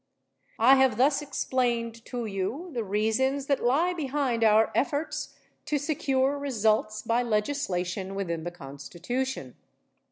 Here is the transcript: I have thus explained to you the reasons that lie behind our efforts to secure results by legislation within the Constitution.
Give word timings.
I 0.57 0.77
have 0.77 0.97
thus 0.97 1.21
explained 1.21 2.03
to 2.05 2.25
you 2.25 2.71
the 2.73 2.83
reasons 2.83 3.45
that 3.45 3.63
lie 3.63 3.93
behind 3.93 4.43
our 4.43 4.71
efforts 4.73 5.35
to 5.65 5.77
secure 5.77 6.39
results 6.39 7.03
by 7.03 7.21
legislation 7.21 8.15
within 8.15 8.43
the 8.43 8.49
Constitution. 8.49 9.55